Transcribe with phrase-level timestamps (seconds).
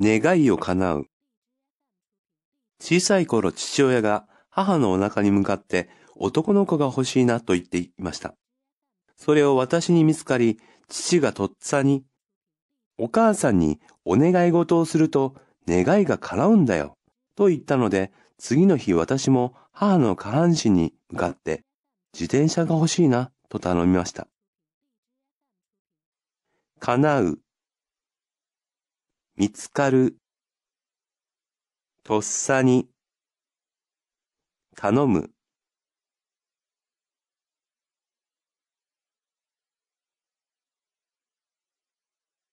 [0.00, 1.06] 願いを叶う。
[2.80, 8.34] 小さい頃父親が母のお腹に向かって男の子が欲しいなと言っていました。
[9.16, 10.58] それを私に見つかり、
[10.88, 12.04] 父がとっさに、
[12.96, 15.34] お母さんにお願い事をすると
[15.68, 16.96] 願いが叶うんだよ、
[17.36, 21.64] と言ったので、次の日私も母の下半身に向かって
[22.14, 24.26] 自転車が欲しいなと頼みました。
[26.78, 27.38] 叶う、
[29.40, 30.18] 見つかる、
[32.04, 32.90] とっさに、
[34.76, 35.30] 頼む。